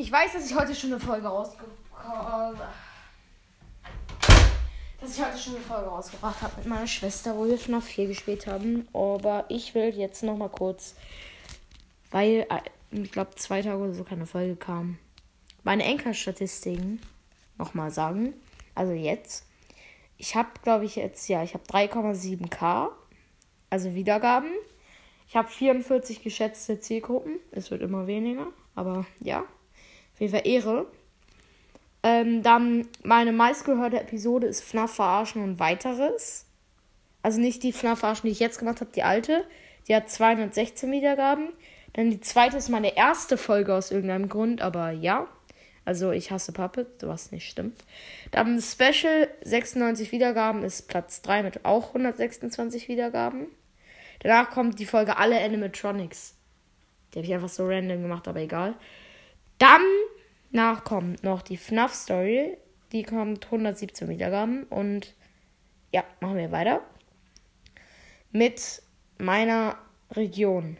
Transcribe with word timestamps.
Ich 0.00 0.12
weiß, 0.12 0.34
dass 0.34 0.48
ich 0.48 0.56
heute 0.56 0.76
schon 0.76 0.92
eine 0.92 1.00
Folge 1.00 1.26
rausgekommen 1.26 1.76
dass 5.00 5.16
ich 5.16 5.24
heute 5.24 5.36
schon 5.36 5.56
eine 5.56 5.64
Folge 5.64 5.88
rausgebracht 5.88 6.40
habe 6.40 6.52
mit 6.58 6.66
meiner 6.66 6.86
Schwester, 6.86 7.36
wo 7.36 7.46
wir 7.46 7.58
FNAF 7.58 7.84
4 7.84 8.06
gespielt 8.06 8.46
haben. 8.46 8.86
Aber 8.92 9.44
ich 9.48 9.74
will 9.74 9.88
jetzt 9.88 10.22
noch 10.22 10.36
mal 10.36 10.50
kurz, 10.50 10.94
weil 12.12 12.46
äh, 12.48 12.60
ich 12.92 13.10
glaube 13.10 13.34
zwei 13.34 13.60
Tage 13.60 13.78
oder 13.78 13.92
so 13.92 14.04
keine 14.04 14.26
Folge 14.26 14.54
kam, 14.54 14.98
meine 15.64 15.82
Enker-Statistiken 15.82 17.00
nochmal 17.58 17.90
sagen. 17.90 18.34
Also 18.76 18.92
jetzt. 18.92 19.46
Ich 20.16 20.36
habe, 20.36 20.50
glaube 20.62 20.84
ich, 20.84 20.94
jetzt, 20.94 21.28
ja, 21.28 21.42
ich 21.42 21.54
habe 21.54 21.64
3,7k, 21.64 22.90
also 23.68 23.94
Wiedergaben. 23.96 24.52
Ich 25.28 25.34
habe 25.34 25.48
44 25.48 26.22
geschätzte 26.22 26.78
Zielgruppen. 26.78 27.40
Es 27.50 27.72
wird 27.72 27.82
immer 27.82 28.06
weniger, 28.06 28.46
aber 28.76 29.04
ja. 29.18 29.44
Auf 30.18 30.22
jeden 30.22 30.32
Fall 30.32 30.48
Ehre. 30.48 30.86
Ähm, 32.02 32.42
dann 32.42 32.88
meine 33.04 33.30
meistgehörte 33.30 34.00
Episode 34.00 34.48
ist 34.48 34.64
FNAF 34.64 34.96
verarschen 34.96 35.44
und 35.44 35.60
weiteres. 35.60 36.44
Also 37.22 37.40
nicht 37.40 37.62
die 37.62 37.72
FNAF 37.72 38.00
verarschen, 38.00 38.26
die 38.26 38.32
ich 38.32 38.40
jetzt 38.40 38.58
gemacht 38.58 38.80
habe, 38.80 38.90
die 38.92 39.04
alte. 39.04 39.44
Die 39.86 39.94
hat 39.94 40.10
216 40.10 40.90
Wiedergaben. 40.90 41.50
Dann 41.92 42.10
die 42.10 42.20
zweite 42.20 42.56
ist 42.56 42.68
meine 42.68 42.96
erste 42.96 43.36
Folge 43.36 43.72
aus 43.72 43.92
irgendeinem 43.92 44.28
Grund, 44.28 44.60
aber 44.60 44.90
ja. 44.90 45.28
Also 45.84 46.10
ich 46.10 46.32
hasse 46.32 46.50
Puppet, 46.50 46.88
was 47.02 47.30
nicht 47.30 47.48
stimmt. 47.48 47.80
Dann 48.32 48.60
Special 48.60 49.28
96 49.42 50.10
Wiedergaben 50.10 50.64
ist 50.64 50.88
Platz 50.88 51.22
3 51.22 51.44
mit 51.44 51.64
auch 51.64 51.88
126 51.88 52.88
Wiedergaben. 52.88 53.46
Danach 54.18 54.50
kommt 54.50 54.80
die 54.80 54.84
Folge 54.84 55.16
Alle 55.16 55.40
Animatronics. 55.40 56.34
Die 57.14 57.18
habe 57.20 57.26
ich 57.26 57.32
einfach 57.32 57.48
so 57.48 57.68
random 57.68 58.02
gemacht, 58.02 58.26
aber 58.26 58.40
egal. 58.40 58.74
Dann 59.58 59.82
nach 60.50 60.84
kommt 60.84 61.22
noch 61.22 61.42
die 61.42 61.56
FNAF 61.56 61.92
Story. 61.94 62.56
Die 62.92 63.02
kommt 63.02 63.44
117 63.46 64.08
Wiedergaben. 64.08 64.64
Und 64.64 65.14
ja, 65.92 66.04
machen 66.20 66.36
wir 66.36 66.52
weiter. 66.52 66.80
Mit 68.32 68.82
meiner 69.18 69.76
Region. 70.12 70.78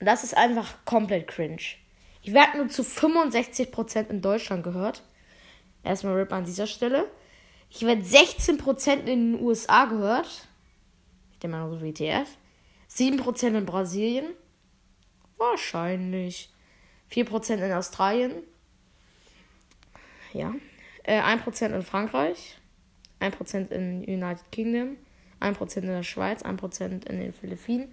Und 0.00 0.06
das 0.06 0.24
ist 0.24 0.36
einfach 0.36 0.84
komplett 0.84 1.26
cringe. 1.26 1.62
Ich 2.22 2.32
werde 2.32 2.58
nur 2.58 2.68
zu 2.68 2.82
65% 2.82 4.10
in 4.10 4.20
Deutschland 4.20 4.62
gehört. 4.62 5.02
Erstmal 5.82 6.14
RIP 6.14 6.32
an 6.32 6.44
dieser 6.44 6.66
Stelle. 6.66 7.10
Ich 7.70 7.82
werde 7.82 8.02
16% 8.02 8.92
in 9.00 9.32
den 9.32 9.40
USA 9.40 9.86
gehört. 9.86 10.46
Ich 11.32 11.38
denke 11.38 11.56
mal 11.56 11.70
so 11.70 11.82
wie 11.82 11.92
TF. 11.92 12.28
7% 12.90 13.58
in 13.58 13.66
Brasilien. 13.66 14.26
Wahrscheinlich. 15.36 16.50
4% 17.10 17.54
in 17.54 17.72
Australien 17.72 18.32
ja. 20.32 20.54
Äh, 21.02 21.20
1% 21.20 21.74
in 21.74 21.82
Frankreich, 21.82 22.58
1% 23.20 23.70
in 23.70 24.04
United 24.04 24.50
Kingdom, 24.52 24.96
1% 25.40 25.78
in 25.78 25.86
der 25.86 26.02
Schweiz, 26.02 26.44
1% 26.44 27.06
in 27.08 27.20
den 27.20 27.32
Philippinen, 27.32 27.92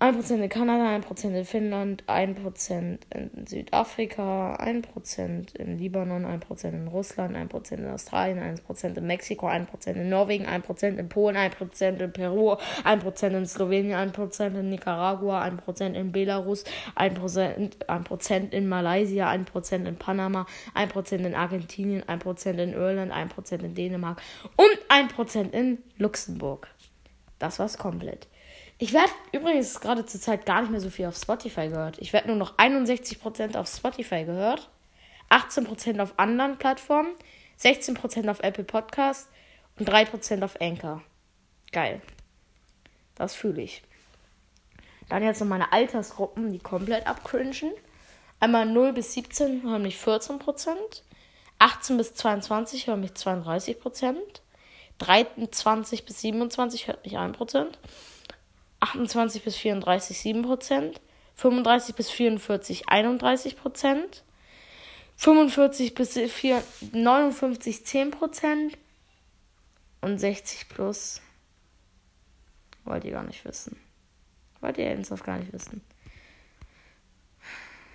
1% 0.00 0.42
in 0.42 0.48
Kanada, 0.48 0.84
1% 0.84 1.24
in 1.34 1.44
Finnland, 1.44 2.02
1% 2.08 2.98
in 3.14 3.46
Südafrika, 3.46 4.56
1% 4.60 5.54
in 5.54 5.78
Libanon, 5.78 6.26
1% 6.26 6.64
in 6.64 6.88
Russland, 6.88 7.36
1% 7.36 7.72
in 7.78 7.86
Australien, 7.86 8.38
1% 8.38 8.96
in 8.98 9.06
Mexiko, 9.06 9.46
1% 9.46 9.86
in 9.92 10.08
Norwegen, 10.08 10.46
1% 10.46 10.98
in 10.98 11.08
Polen, 11.08 11.36
1% 11.36 12.00
in 12.00 12.12
Peru, 12.12 12.56
1% 12.84 13.36
in 13.36 13.46
Slowenien, 13.46 14.12
1% 14.12 14.58
in 14.58 14.68
Nicaragua, 14.68 15.42
1% 15.42 15.94
in 15.94 16.12
Belarus, 16.12 16.64
1%, 16.96 17.86
1% 17.86 18.52
in 18.52 18.68
Malaysia, 18.68 19.30
1% 19.30 19.86
in 19.86 19.96
Panama, 19.96 20.44
1% 20.74 21.12
in 21.12 21.34
Argentinien, 21.34 22.02
1% 22.02 22.58
in 22.58 22.72
Irland, 22.74 23.12
1% 23.12 23.62
in 23.62 23.74
Dänemark 23.74 24.20
und 24.56 24.78
1% 24.90 25.52
in 25.52 25.78
Luxemburg. 25.98 26.68
Das 27.38 27.58
war's 27.58 27.78
komplett. 27.78 28.26
Ich 28.78 28.92
werde 28.92 29.12
übrigens 29.32 29.80
gerade 29.80 30.04
zur 30.04 30.20
Zeit 30.20 30.46
gar 30.46 30.62
nicht 30.62 30.70
mehr 30.70 30.80
so 30.80 30.90
viel 30.90 31.06
auf 31.06 31.16
Spotify 31.16 31.68
gehört. 31.68 31.98
Ich 31.98 32.12
werde 32.12 32.28
nur 32.28 32.36
noch 32.36 32.58
61% 32.58 33.56
auf 33.56 33.68
Spotify 33.68 34.24
gehört, 34.24 34.68
18% 35.30 36.02
auf 36.02 36.18
anderen 36.18 36.58
Plattformen, 36.58 37.14
16% 37.60 38.28
auf 38.28 38.40
Apple 38.40 38.64
Podcast 38.64 39.28
und 39.78 39.88
3% 39.88 40.44
auf 40.44 40.60
Anchor. 40.60 41.02
Geil. 41.70 42.02
Das 43.14 43.34
fühle 43.34 43.62
ich. 43.62 43.82
Dann 45.08 45.22
jetzt 45.22 45.40
noch 45.40 45.46
meine 45.46 45.72
Altersgruppen, 45.72 46.50
die 46.50 46.58
komplett 46.58 47.06
abcringen. 47.06 47.72
Einmal 48.40 48.66
0 48.66 48.92
bis 48.92 49.12
17 49.14 49.62
hören 49.62 49.82
mich 49.82 49.96
14%. 49.96 50.74
18 51.58 51.96
bis 51.96 52.14
22 52.14 52.88
hören 52.88 53.00
mich 53.00 53.12
32%. 53.12 54.16
23 54.98 56.04
bis 56.04 56.20
27 56.20 56.88
hört 56.88 57.04
mich 57.04 57.16
1%. 57.16 57.66
28 58.84 59.42
bis 59.42 59.56
34 59.56 60.16
7%, 60.18 61.00
35 61.36 61.94
bis 61.94 62.10
44 62.10 62.88
31%, 62.88 64.22
45 65.16 65.94
bis 65.94 66.18
4, 66.18 66.62
59 66.92 67.76
10% 67.78 68.72
und 70.00 70.18
60 70.18 70.68
plus 70.68 71.20
wollt 72.84 73.04
ihr 73.04 73.12
gar 73.12 73.24
nicht 73.24 73.44
wissen. 73.44 73.78
Wollt 74.60 74.76
ihr 74.76 74.86
ernsthaft 74.86 75.24
gar 75.24 75.38
nicht 75.38 75.52
wissen. 75.52 75.80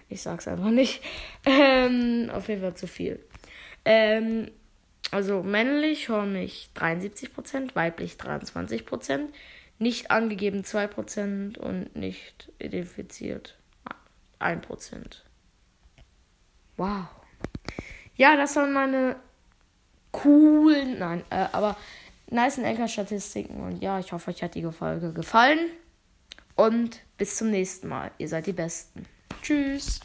Ich 0.10 0.22
sag's 0.22 0.48
einfach 0.48 0.72
nicht. 0.72 1.02
Ähm, 1.46 2.30
auf 2.34 2.50
jeden 2.50 2.62
Fall 2.62 2.76
zu 2.76 2.86
viel. 2.86 3.24
Ähm, 3.86 4.52
also 5.10 5.42
männlich 5.42 6.10
mich 6.10 6.70
73%, 6.76 7.76
weiblich 7.76 8.16
23%, 8.16 9.30
nicht 9.80 10.12
angegeben 10.12 10.62
2% 10.62 11.58
und 11.58 11.96
nicht 11.96 12.52
identifiziert 12.60 13.58
1%. 14.40 15.22
Wow. 16.78 17.06
Ja, 18.16 18.36
das 18.36 18.56
waren 18.56 18.74
meine 18.74 19.16
coolen, 20.12 21.00
nein, 21.00 21.24
äh, 21.30 21.48
aber 21.52 21.78
nice 22.30 22.58
Enker-Statistiken. 22.58 23.62
Und 23.62 23.82
ja, 23.82 24.00
ich 24.00 24.12
hoffe, 24.12 24.32
euch 24.32 24.44
hat 24.44 24.56
die 24.56 24.64
Folge 24.72 25.14
gefallen. 25.14 25.60
Und 26.56 27.02
bis 27.18 27.38
zum 27.38 27.52
nächsten 27.52 27.88
Mal. 27.88 28.12
Ihr 28.18 28.28
seid 28.28 28.48
die 28.48 28.54
Besten. 28.54 29.06
Tschüss. 29.42 30.02